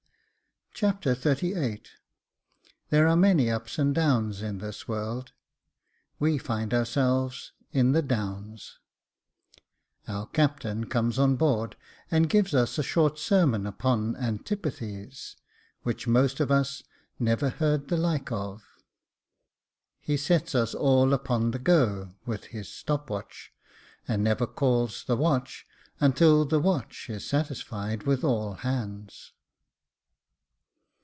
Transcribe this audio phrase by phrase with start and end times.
[0.73, 1.83] Chapter XXXVIII
[2.89, 5.31] There are many ups and downs in this world—
[6.27, 8.79] We find ourselves in the Downs—
[10.07, 11.75] Our captain comes on board,
[12.09, 15.35] and gives us a short sermon upon antipathies,
[15.83, 16.81] which most of us
[17.19, 18.63] never heard the like of—
[20.01, 23.51] He sets us all upon the go, with his stop watch,
[24.07, 25.67] and never calls the watch,
[25.99, 29.33] until the watch is satisfied with all hands.